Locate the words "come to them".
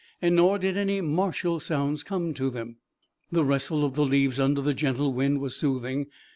2.01-2.77